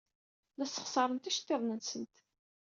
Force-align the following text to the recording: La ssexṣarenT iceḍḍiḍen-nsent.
La 0.57 0.65
ssexṣarenT 0.67 1.29
iceḍḍiḍen-nsent. 1.31 2.15